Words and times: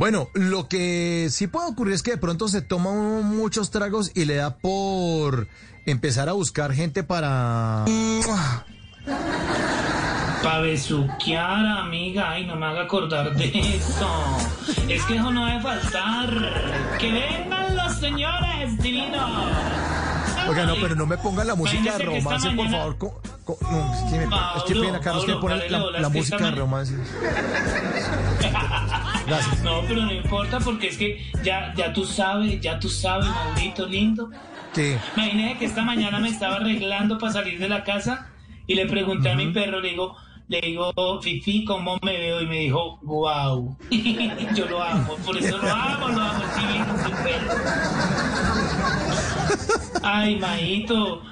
Bueno, 0.00 0.30
lo 0.32 0.66
que 0.66 1.28
sí 1.28 1.46
puede 1.46 1.68
ocurrir 1.68 1.92
es 1.92 2.02
que 2.02 2.12
de 2.12 2.16
pronto 2.16 2.48
se 2.48 2.62
toma 2.62 2.90
muchos 3.20 3.70
tragos 3.70 4.12
y 4.14 4.24
le 4.24 4.36
da 4.36 4.56
por 4.56 5.46
empezar 5.84 6.30
a 6.30 6.32
buscar 6.32 6.72
gente 6.72 7.02
para... 7.02 7.84
Para 10.42 10.60
besuquear, 10.60 11.66
amiga. 11.66 12.30
Ay, 12.30 12.46
no 12.46 12.56
me 12.56 12.64
haga 12.64 12.84
acordar 12.84 13.36
de 13.36 13.48
eso. 13.48 14.38
Es 14.88 15.04
que 15.04 15.16
eso 15.16 15.30
no 15.32 15.44
debe 15.44 15.60
faltar. 15.60 16.96
Que 16.98 17.12
vengan 17.12 17.76
los 17.76 17.92
señores 17.96 18.78
divinos. 18.78 19.30
Oiga, 20.48 20.64
no, 20.66 20.74
pero 20.80 20.94
no 20.96 21.06
me 21.06 21.16
ponga 21.18 21.44
la 21.44 21.54
música 21.54 21.96
de 21.98 22.04
romance, 22.04 22.48
por 22.48 22.56
mañana- 22.56 22.78
favor. 22.78 22.98
co- 22.98 23.20
co- 23.44 23.58
no, 23.70 23.94
es 23.94 24.00
que, 24.12 24.18
me, 24.18 24.24
es 24.24 24.62
que 24.66 24.74
pena, 24.74 25.00
Carlos, 25.00 25.24
que 25.24 25.32
Mauro, 25.32 25.40
pone 25.48 25.54
párale 25.56 25.70
la, 25.92 26.00
la 26.00 26.08
música 26.08 26.36
de 26.38 26.50
ma- 26.50 26.56
romance. 26.56 26.94
Gracias. 29.26 29.60
No, 29.62 29.82
pero 29.86 30.02
no 30.02 30.12
importa 30.12 30.58
porque 30.60 30.88
es 30.88 30.96
que 30.96 31.30
ya, 31.44 31.72
ya 31.76 31.92
tú 31.92 32.04
sabes, 32.04 32.60
ya 32.60 32.78
tú 32.80 32.88
sabes, 32.88 33.28
Maurito 33.28 33.86
lindo. 33.86 34.30
¿Qué? 34.74 34.98
Imaginé 35.16 35.56
que 35.58 35.64
esta 35.66 35.82
mañana 35.82 36.18
me 36.20 36.28
estaba 36.28 36.56
arreglando 36.56 37.18
para 37.18 37.32
salir 37.32 37.58
de 37.60 37.68
la 37.68 37.84
casa 37.84 38.28
y 38.66 38.74
le 38.74 38.86
pregunté 38.86 39.30
a 39.30 39.34
mi 39.34 39.48
perro, 39.52 39.80
le 39.80 39.90
digo, 39.90 40.16
le 40.48 40.60
digo, 40.60 40.92
Fifi, 41.22 41.64
¿cómo 41.64 41.98
me 42.02 42.12
veo? 42.18 42.40
Y 42.40 42.46
me 42.46 42.58
dijo, 42.58 42.98
wow. 43.02 43.76
Yo 44.54 44.66
lo 44.66 44.82
amo, 44.82 45.14
por 45.24 45.36
eso 45.36 45.58
lo 45.58 45.70
amo, 45.70 46.08
lo 46.08 46.20
amo, 46.22 46.44
ese 46.44 47.10
perro. 47.22 47.54
Ay, 50.02 50.36
majito. 50.38 51.22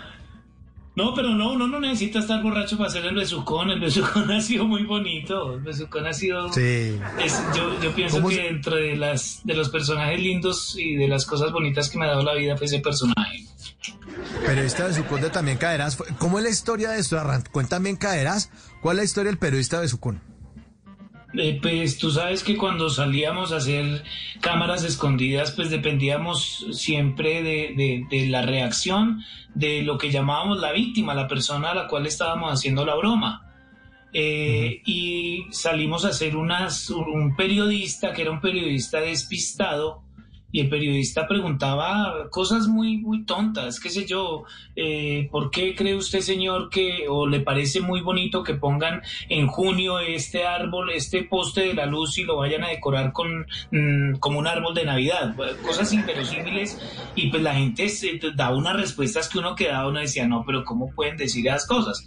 No, 0.96 1.14
pero 1.14 1.28
no, 1.30 1.52
uno 1.52 1.68
no 1.68 1.78
necesita 1.78 2.18
estar 2.18 2.42
borracho 2.42 2.76
para 2.76 2.88
hacer 2.90 3.06
el 3.06 3.14
besucón. 3.14 3.70
El 3.70 3.78
besucón 3.78 4.30
ha 4.32 4.40
sido 4.40 4.64
muy 4.64 4.82
bonito. 4.82 5.54
El 5.54 5.60
besucón 5.60 6.06
ha 6.06 6.12
sido... 6.12 6.52
Sí. 6.52 6.98
Es- 7.24 7.40
yo, 7.56 7.80
yo 7.80 7.94
pienso 7.94 8.16
¿Cómo 8.16 8.28
que 8.30 8.34
se- 8.34 8.42
dentro 8.42 8.74
de 8.74 8.96
las 8.96 9.40
de 9.44 9.54
los 9.54 9.68
personajes 9.68 10.20
lindos 10.20 10.76
y 10.76 10.96
de 10.96 11.06
las 11.06 11.24
cosas 11.24 11.52
bonitas 11.52 11.88
que 11.88 11.98
me 11.98 12.06
ha 12.06 12.08
dado 12.08 12.24
la 12.24 12.34
vida 12.34 12.56
fue 12.56 12.66
ese 12.66 12.80
personaje. 12.80 13.44
Periodista 14.44 14.88
de 14.88 14.94
su 14.94 15.04
conde 15.04 15.30
también 15.30 15.56
caerás. 15.58 15.96
¿Cómo 16.18 16.38
es 16.38 16.44
la 16.44 16.50
historia 16.50 16.90
de 16.90 16.98
esto? 16.98 17.16
Arran- 17.16 17.48
Cuéntame, 17.50 17.96
caerás. 17.96 18.50
¿Cuál 18.82 18.96
es 18.96 18.98
la 18.98 19.04
historia 19.04 19.30
del 19.30 19.38
periodista 19.38 19.80
de 19.80 19.86
su 19.88 20.00
con? 20.00 20.20
Eh, 21.34 21.58
pues 21.60 21.98
tú 21.98 22.10
sabes 22.10 22.42
que 22.42 22.56
cuando 22.56 22.88
salíamos 22.88 23.52
a 23.52 23.56
hacer 23.56 24.02
cámaras 24.40 24.82
escondidas, 24.84 25.52
pues 25.52 25.68
dependíamos 25.68 26.66
siempre 26.72 27.42
de, 27.42 27.74
de- 27.76 28.06
de 28.10 28.28
la 28.28 28.42
reacción 28.42 29.22
de 29.54 29.82
lo 29.82 29.98
que 29.98 30.10
llamábamos 30.10 30.58
la 30.60 30.72
víctima, 30.72 31.14
la 31.14 31.28
persona 31.28 31.72
a 31.72 31.74
la 31.74 31.86
cual 31.86 32.06
estábamos 32.06 32.50
haciendo 32.52 32.86
la 32.86 32.94
broma. 32.94 33.44
Eh, 34.14 34.80
Y 34.86 35.44
salimos 35.50 36.06
a 36.06 36.08
hacer 36.08 36.34
unas, 36.34 36.88
un 36.88 37.36
periodista 37.36 38.14
que 38.14 38.22
era 38.22 38.30
un 38.30 38.40
periodista 38.40 39.00
despistado 39.00 40.02
y 40.50 40.60
el 40.60 40.68
periodista 40.68 41.28
preguntaba 41.28 42.28
cosas 42.30 42.68
muy, 42.68 42.98
muy 42.98 43.24
tontas, 43.24 43.80
qué 43.80 43.90
sé 43.90 44.06
yo, 44.06 44.44
eh, 44.76 45.28
¿por 45.30 45.50
qué 45.50 45.74
cree 45.74 45.94
usted, 45.94 46.20
señor, 46.20 46.70
que 46.70 47.06
o 47.08 47.26
le 47.26 47.40
parece 47.40 47.80
muy 47.80 48.00
bonito 48.00 48.42
que 48.42 48.54
pongan 48.54 49.02
en 49.28 49.46
junio 49.46 49.98
este 49.98 50.46
árbol, 50.46 50.90
este 50.90 51.24
poste 51.24 51.62
de 51.62 51.74
la 51.74 51.86
luz 51.86 52.16
y 52.16 52.24
lo 52.24 52.36
vayan 52.36 52.64
a 52.64 52.68
decorar 52.68 53.12
con 53.12 53.46
mm, 53.70 54.18
como 54.20 54.38
un 54.38 54.46
árbol 54.46 54.74
de 54.74 54.86
Navidad? 54.86 55.34
Cosas 55.66 55.92
inverosímiles 55.92 56.80
y 57.14 57.28
pues 57.28 57.42
la 57.42 57.54
gente 57.54 57.88
se 57.88 58.18
daba 58.34 58.56
unas 58.56 58.76
respuestas 58.76 59.28
que 59.28 59.38
uno 59.38 59.54
quedaba, 59.54 59.88
uno 59.88 60.00
decía, 60.00 60.26
no, 60.26 60.44
pero 60.46 60.64
¿cómo 60.64 60.90
pueden 60.94 61.18
decir 61.18 61.46
esas 61.46 61.66
cosas? 61.66 62.06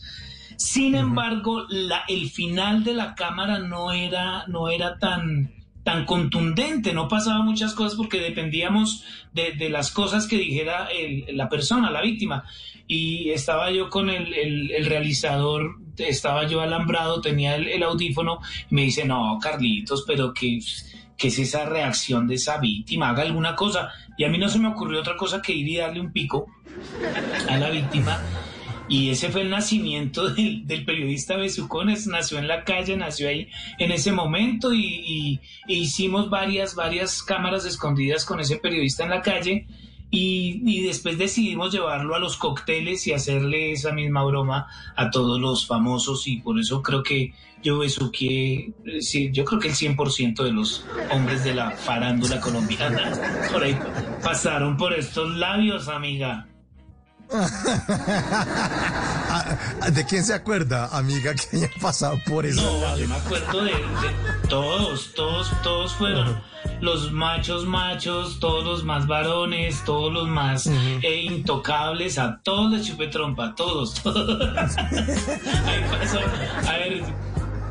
Sin 0.57 0.95
embargo, 0.95 1.65
la, 1.69 2.03
el 2.07 2.29
final 2.29 2.83
de 2.83 2.93
la 2.93 3.15
cámara 3.15 3.59
no 3.59 3.91
era, 3.93 4.45
no 4.47 4.69
era 4.69 4.97
tan, 4.99 5.60
tan 5.83 6.05
contundente, 6.05 6.93
no 6.93 7.07
pasaba 7.07 7.43
muchas 7.43 7.73
cosas 7.73 7.95
porque 7.95 8.19
dependíamos 8.19 9.03
de, 9.33 9.69
las 9.69 9.91
cosas 9.91 10.27
que 10.27 10.37
dijera 10.37 10.89
la 11.29 11.49
persona, 11.49 11.89
la 11.89 12.01
víctima. 12.01 12.43
Y 12.87 13.29
estaba 13.29 13.71
yo 13.71 13.89
con 13.89 14.09
el, 14.09 14.33
el- 14.33 14.85
realizador, 14.85 15.77
estaba 15.97 16.45
yo 16.47 16.61
alambrado, 16.61 17.21
tenía 17.21 17.55
el, 17.55 17.83
audífono, 17.83 18.39
y 18.69 18.75
me 18.75 18.81
dice, 18.83 19.05
no, 19.05 19.39
Carlitos, 19.41 20.03
pero 20.05 20.33
¿qué, 20.33 20.59
qué 21.17 21.27
es 21.29 21.39
esa 21.39 21.65
reacción 21.65 22.27
de 22.27 22.35
esa 22.35 22.57
víctima? 22.57 23.09
Haga 23.09 23.23
alguna 23.23 23.55
cosa. 23.55 23.89
Y 24.17 24.23
a 24.23 24.29
mí 24.29 24.37
no 24.37 24.49
se 24.49 24.59
me 24.59 24.67
ocurrió 24.67 24.99
otra 24.99 25.15
cosa 25.15 25.41
que 25.41 25.53
ir 25.53 25.67
y 25.67 25.77
darle 25.77 26.01
un 26.01 26.11
pico 26.11 26.47
a 27.49 27.57
la 27.57 27.69
víctima. 27.69 28.19
Y 28.91 29.09
ese 29.09 29.29
fue 29.29 29.43
el 29.43 29.49
nacimiento 29.49 30.29
del, 30.33 30.67
del 30.67 30.83
periodista 30.83 31.37
Besucones, 31.37 32.07
nació 32.07 32.39
en 32.39 32.49
la 32.49 32.65
calle, 32.65 32.97
nació 32.97 33.29
ahí 33.29 33.47
en 33.79 33.89
ese 33.89 34.11
momento 34.11 34.73
y, 34.73 35.39
e 35.65 35.73
hicimos 35.73 36.29
varias, 36.29 36.75
varias 36.75 37.23
cámaras 37.23 37.65
escondidas 37.65 38.25
con 38.25 38.41
ese 38.41 38.57
periodista 38.57 39.05
en 39.05 39.09
la 39.11 39.21
calle. 39.21 39.65
Y, 40.13 40.81
después 40.81 41.17
decidimos 41.17 41.71
llevarlo 41.71 42.15
a 42.15 42.19
los 42.19 42.35
cócteles 42.35 43.07
y 43.07 43.13
hacerle 43.13 43.71
esa 43.71 43.93
misma 43.93 44.25
broma 44.25 44.67
a 44.97 45.09
todos 45.09 45.39
los 45.39 45.65
famosos. 45.65 46.27
Y 46.27 46.41
por 46.41 46.59
eso 46.59 46.81
creo 46.81 47.01
que 47.01 47.33
yo 47.63 47.79
besuqué, 47.79 48.73
eh, 48.85 49.31
yo 49.31 49.45
creo 49.45 49.61
que 49.61 49.69
el 49.69 49.73
100% 49.73 50.43
de 50.43 50.51
los 50.51 50.85
hombres 51.11 51.45
de 51.45 51.55
la 51.55 51.71
farándula 51.71 52.41
colombiana. 52.41 53.13
Por 53.53 53.63
ahí 53.63 53.77
pasaron 54.21 54.75
por 54.75 54.91
estos 54.93 55.33
labios, 55.37 55.87
amiga. 55.87 56.50
Ah, 59.33 59.57
¿De 59.91 60.05
quién 60.05 60.23
se 60.23 60.33
acuerda, 60.33 60.89
amiga, 60.91 61.33
que 61.33 61.57
haya 61.57 61.69
pasado 61.79 62.19
por 62.27 62.45
eso? 62.45 62.61
No, 62.61 62.97
yo 62.97 63.07
me 63.07 63.15
acuerdo 63.15 63.63
de, 63.63 63.71
de 63.71 64.47
todos, 64.49 65.13
todos, 65.13 65.51
todos 65.61 65.93
fueron 65.95 66.41
los 66.81 67.11
machos 67.11 67.65
machos, 67.65 68.39
todos 68.39 68.63
los 68.63 68.83
más 68.83 69.07
varones, 69.07 69.83
todos 69.85 70.11
los 70.11 70.27
más 70.27 70.67
eh, 70.67 71.21
intocables, 71.23 72.17
a 72.17 72.41
todos 72.41 72.71
les 72.71 72.87
chupé 72.87 73.07
trompa, 73.07 73.55
todos, 73.55 73.93
todos. 74.03 74.77
Ahí 74.77 75.83
pasó. 75.89 76.19
A 76.67 76.77
ver, 76.77 77.03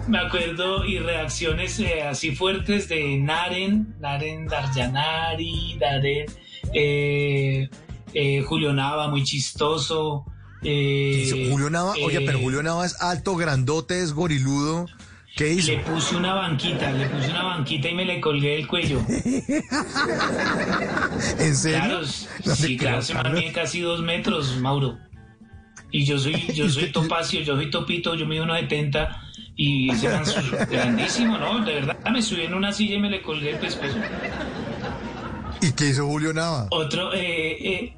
me 0.06 0.18
acuerdo 0.18 0.84
y 0.84 0.98
reacciones 0.98 1.78
eh, 1.80 2.02
así 2.02 2.34
fuertes 2.34 2.88
de 2.88 3.18
Naren, 3.18 3.94
Naren 4.00 4.46
Darjanari, 4.46 5.76
Naren 5.80 6.26
eh, 6.72 7.68
eh, 8.14 8.42
Julio 8.42 8.72
Nava, 8.72 9.08
muy 9.08 9.22
chistoso. 9.24 10.24
eh. 10.62 11.48
Julio 11.50 11.70
Nava, 11.70 11.92
oye, 12.04 12.18
eh, 12.18 12.22
pero 12.26 12.38
Julio 12.38 12.62
Nava 12.62 12.84
es 12.86 13.00
alto, 13.00 13.36
grandote, 13.36 14.02
es 14.02 14.12
goriludo. 14.12 14.86
¿Qué 15.36 15.52
hizo? 15.54 15.70
Le 15.72 15.78
puse 15.78 16.16
una 16.16 16.34
banquita, 16.34 16.90
le 16.90 17.06
puse 17.08 17.30
una 17.30 17.44
banquita 17.44 17.88
y 17.88 17.94
me 17.94 18.04
le 18.04 18.20
colgué 18.20 18.56
el 18.56 18.66
cuello. 18.66 19.00
¿En 21.38 21.56
serio? 21.56 21.78
Claro, 21.78 22.00
No 22.44 22.54
sí, 22.56 22.76
claro, 22.76 23.00
se 23.02 23.14
mide 23.14 23.52
casi 23.52 23.80
dos 23.80 24.00
metros, 24.02 24.56
Mauro. 24.58 24.98
Y 25.92 26.04
yo 26.04 26.18
soy, 26.18 26.34
yo 26.52 26.68
soy 26.68 26.90
topacio, 26.92 27.40
yo 27.40 27.56
soy 27.56 27.70
topito, 27.70 28.14
yo 28.14 28.26
mido 28.26 28.44
1,70 28.44 29.08
y 29.56 29.90
ese 29.90 30.08
man 30.08 30.24
grandísimo, 30.70 31.38
¿no? 31.38 31.64
De 31.64 31.74
verdad, 31.74 31.96
me 32.10 32.22
subí 32.22 32.42
en 32.42 32.54
una 32.54 32.72
silla 32.72 32.96
y 32.96 32.98
me 32.98 33.10
le 33.10 33.22
colgué 33.22 33.50
el 33.50 33.58
pescuezo. 33.58 33.96
¿Y 35.62 35.72
qué 35.72 35.88
hizo 35.88 36.06
Julio 36.06 36.32
Nava? 36.32 36.66
Otro, 36.70 37.12
eh, 37.14 37.56
eh, 37.74 37.96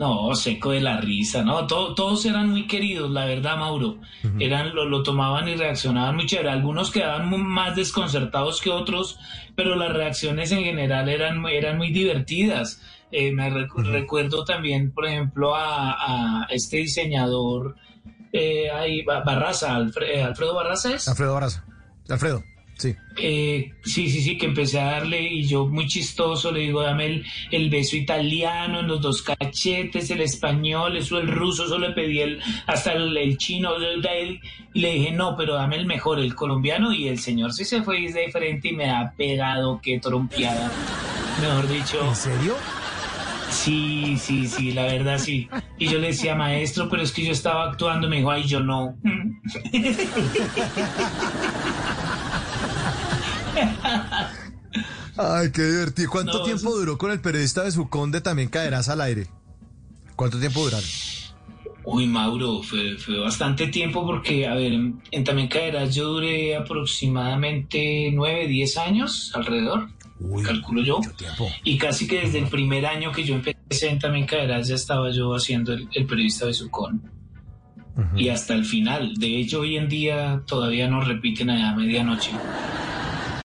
no, 0.00 0.34
seco 0.34 0.70
de 0.72 0.80
la 0.80 0.98
risa, 1.00 1.42
¿no? 1.44 1.66
To- 1.66 1.94
todos 1.94 2.24
eran 2.24 2.48
muy 2.48 2.66
queridos, 2.66 3.10
la 3.10 3.26
verdad, 3.26 3.58
Mauro. 3.58 3.98
Eran, 4.38 4.74
lo, 4.74 4.86
lo 4.86 5.02
tomaban 5.02 5.46
y 5.46 5.54
reaccionaban 5.56 6.16
muy 6.16 6.24
chévere. 6.26 6.48
Algunos 6.50 6.90
quedaban 6.90 7.28
más 7.46 7.76
desconcertados 7.76 8.62
que 8.62 8.70
otros, 8.70 9.18
pero 9.54 9.76
las 9.76 9.92
reacciones 9.92 10.50
en 10.52 10.64
general 10.64 11.08
eran, 11.10 11.38
muy- 11.38 11.54
eran 11.54 11.76
muy 11.76 11.90
divertidas. 11.92 12.80
Eh, 13.12 13.30
me 13.32 13.50
recu- 13.50 13.84
recuerdo 13.84 14.42
también, 14.44 14.90
por 14.92 15.06
ejemplo, 15.06 15.54
a, 15.54 16.42
a 16.42 16.46
este 16.48 16.78
diseñador, 16.78 17.76
eh, 18.32 18.70
ahí, 18.70 19.02
Ba- 19.02 19.20
Barraza, 19.22 19.76
Alfre- 19.76 20.06
eh, 20.14 20.22
Alfredo 20.22 20.54
Barraza 20.54 20.94
es. 20.94 21.08
Alfredo 21.08 21.34
Barraza. 21.34 21.64
Alfredo, 22.08 22.42
sí. 22.80 22.94
Eh, 23.22 23.72
sí, 23.84 24.08
sí, 24.08 24.22
sí, 24.22 24.38
que 24.38 24.46
empecé 24.46 24.80
a 24.80 24.84
darle 24.92 25.22
y 25.22 25.44
yo 25.46 25.66
muy 25.66 25.86
chistoso 25.86 26.50
le 26.52 26.60
digo, 26.60 26.80
dame 26.82 27.06
el, 27.06 27.24
el 27.50 27.68
beso 27.68 27.96
italiano 27.96 28.80
en 28.80 28.86
los 28.86 29.00
dos 29.02 29.20
cachetes, 29.22 30.10
el 30.10 30.22
español, 30.22 30.96
eso 30.96 31.18
el 31.18 31.28
ruso, 31.28 31.66
eso 31.66 31.78
le 31.78 31.90
pedí 31.90 32.20
el, 32.20 32.40
hasta 32.66 32.92
el, 32.92 33.14
el 33.16 33.36
chino, 33.36 33.74
el- 33.76 34.40
y 34.72 34.80
le 34.80 34.94
dije, 34.94 35.10
no, 35.12 35.36
pero 35.36 35.54
dame 35.54 35.76
el 35.76 35.86
mejor, 35.86 36.18
el 36.20 36.34
colombiano, 36.34 36.92
y 36.94 37.08
el 37.08 37.18
señor 37.18 37.52
sí 37.52 37.64
se 37.64 37.82
fue 37.82 38.00
de 38.00 38.30
frente 38.32 38.68
y 38.68 38.72
me 38.72 38.88
ha 38.90 39.12
pegado, 39.16 39.80
qué 39.82 39.98
trompeada, 39.98 40.70
mejor 41.40 41.68
dicho. 41.68 42.08
¿En 42.08 42.16
serio? 42.16 42.54
Sí, 43.50 44.16
sí, 44.16 44.46
sí, 44.46 44.70
la 44.70 44.84
verdad 44.84 45.18
sí. 45.18 45.48
Y 45.76 45.88
yo 45.88 45.98
le 45.98 46.08
decía, 46.08 46.36
maestro, 46.36 46.88
pero 46.88 47.02
es 47.02 47.10
que 47.12 47.24
yo 47.24 47.32
estaba 47.32 47.64
actuando, 47.70 48.08
me 48.08 48.18
dijo, 48.18 48.30
ay, 48.30 48.44
yo 48.44 48.60
no. 48.60 48.96
Ay, 55.16 55.50
qué 55.52 55.62
divertido. 55.62 56.10
¿Cuánto 56.10 56.38
No, 56.38 56.44
tiempo 56.44 56.68
eso- 56.70 56.78
duró 56.78 56.98
con 56.98 57.10
el 57.10 57.20
periodista 57.20 57.64
de 57.64 57.72
su 57.72 57.88
conde? 57.88 58.20
También 58.20 58.48
caerás 58.48 58.88
al 58.88 59.00
aire. 59.00 59.26
¿Cuánto 60.16 60.38
tiempo 60.38 60.60
duraron? 60.62 60.84
Uy, 61.82 62.06
Mauro, 62.06 62.62
fue, 62.62 62.96
fue 62.98 63.18
bastante 63.18 63.66
tiempo 63.68 64.04
porque, 64.04 64.46
a 64.46 64.54
ver, 64.54 64.72
en 64.72 65.24
También 65.24 65.48
Caerás 65.48 65.94
yo 65.94 66.08
duré 66.08 66.54
aproximadamente 66.54 68.10
9, 68.12 68.46
10 68.48 68.76
años 68.76 69.32
alrededor. 69.34 69.88
calculo 70.44 70.82
yo. 70.82 71.00
Y 71.64 71.78
casi 71.78 72.06
que 72.06 72.20
desde 72.20 72.38
el 72.40 72.48
primer 72.48 72.84
año 72.84 73.10
que 73.12 73.24
yo 73.24 73.34
empecé 73.34 73.88
en 73.88 73.98
También 73.98 74.26
Caerás 74.26 74.68
ya 74.68 74.74
estaba 74.74 75.10
yo 75.10 75.34
haciendo 75.34 75.72
el, 75.72 75.88
periodista 76.06 76.44
de 76.46 76.52
Sucón. 76.54 77.02
Y 78.14 78.28
hasta 78.28 78.54
el 78.54 78.64
final. 78.64 79.14
De 79.16 79.38
hecho, 79.38 79.60
hoy 79.60 79.76
en 79.76 79.88
día 79.88 80.42
todavía 80.46 80.88
nos 80.88 81.08
repiten 81.08 81.50
a 81.50 81.74
medianoche. 81.74 82.30